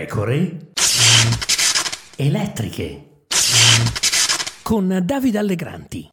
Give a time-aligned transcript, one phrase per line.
[0.00, 0.56] pecore
[2.16, 3.24] elettriche
[4.62, 6.08] con Davide Allegranti.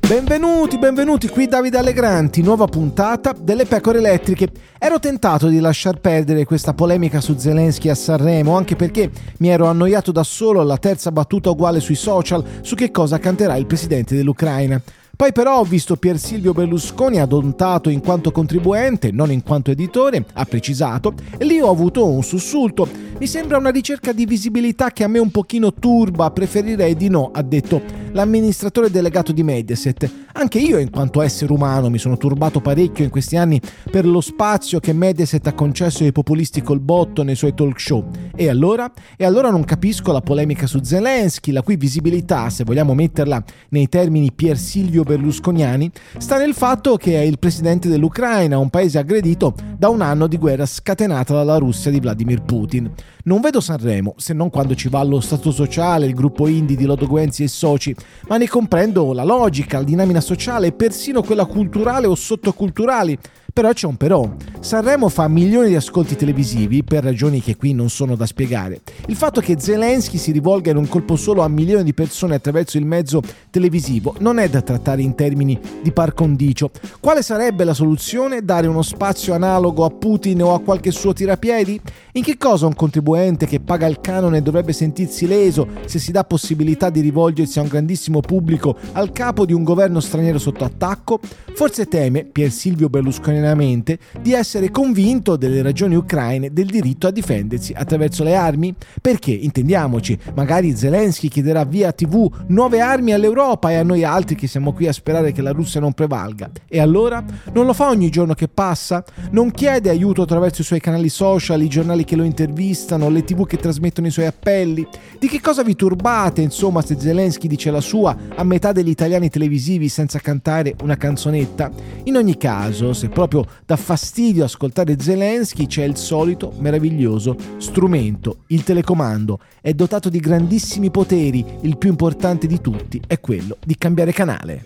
[0.00, 4.50] Benvenuti, benvenuti qui Davide Allegranti, nuova puntata delle pecore elettriche.
[4.80, 9.66] Ero tentato di lasciar perdere questa polemica su Zelensky a Sanremo, anche perché mi ero
[9.66, 14.16] annoiato da solo alla terza battuta uguale sui social su che cosa canterà il presidente
[14.16, 14.82] dell'Ucraina.
[15.20, 20.24] Poi però ho visto Pier Silvio Berlusconi adontato in quanto contribuente, non in quanto editore,
[20.32, 22.88] ha precisato, e lì ho avuto un sussulto.
[23.20, 27.30] Mi sembra una ricerca di visibilità che a me un pochino turba, preferirei di no,
[27.34, 30.10] ha detto l'amministratore delegato di Mediaset.
[30.32, 33.60] Anche io, in quanto essere umano, mi sono turbato parecchio in questi anni
[33.90, 38.08] per lo spazio che Mediaset ha concesso ai populisti col botto nei suoi talk show.
[38.34, 38.90] E allora?
[39.18, 43.90] E allora non capisco la polemica su Zelensky, la cui visibilità, se vogliamo metterla nei
[43.90, 49.54] termini Pier Silvio berlusconiani, sta nel fatto che è il presidente dell'Ucraina, un paese aggredito
[49.76, 52.90] da un anno di guerra scatenata dalla Russia di Vladimir Putin.
[53.24, 56.84] Non vedo Sanremo, se non quando ci va lo Stato Sociale, il gruppo indie di
[56.84, 57.94] Lodo Guenzi e soci,
[58.28, 63.18] ma ne comprendo la logica, la dinamica sociale e persino quella culturale o sottoculturali
[63.52, 64.28] però c'è un però.
[64.60, 68.80] Sanremo fa milioni di ascolti televisivi per ragioni che qui non sono da spiegare.
[69.06, 72.78] Il fatto che Zelensky si rivolga in un colpo solo a milioni di persone attraverso
[72.78, 76.70] il mezzo televisivo non è da trattare in termini di par condicio.
[77.00, 78.44] Quale sarebbe la soluzione?
[78.44, 81.80] Dare uno spazio analogo a Putin o a qualche suo tirapiedi?
[82.12, 86.24] In che cosa un contribuente che paga il canone dovrebbe sentirsi leso se si dà
[86.24, 91.18] possibilità di rivolgersi a un grandissimo pubblico al capo di un governo straniero sotto attacco?
[91.54, 97.10] Forse teme Pier Silvio Berlusconi serenamente di essere convinto delle ragioni ucraine del diritto a
[97.10, 98.74] difendersi attraverso le armi?
[99.00, 104.46] Perché, intendiamoci, magari Zelensky chiederà via TV nuove armi all'Europa e a noi altri che
[104.46, 106.50] siamo qui a sperare che la Russia non prevalga.
[106.68, 107.24] E allora?
[107.52, 109.02] Non lo fa ogni giorno che passa?
[109.30, 113.46] Non chiede aiuto attraverso i suoi canali social, i giornali che lo intervistano, le TV
[113.46, 114.86] che trasmettono i suoi appelli?
[115.18, 119.30] Di che cosa vi turbate, insomma, se Zelensky dice la sua a metà degli italiani
[119.30, 121.70] televisivi senza cantare una canzonetta?
[122.04, 128.38] In ogni caso, se proprio proprio dà fastidio ascoltare Zelensky, c'è il solito meraviglioso strumento,
[128.48, 129.38] il telecomando.
[129.60, 134.58] È dotato di grandissimi poteri, il più importante di tutti è quello di cambiare canale.